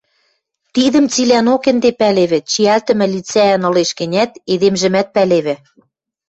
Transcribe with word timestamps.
Тидӹм 0.75 1.05
цилӓнок 1.13 1.63
ӹнде 1.71 1.89
пӓлевӹ, 1.99 2.39
чиӓлтӹмӹ 2.51 3.05
лицӓӓн 3.13 3.63
ылеш 3.69 3.91
гӹнят, 3.99 4.31
эдемжӹмӓт 4.53 5.07
пӓлевӹ. 5.15 5.55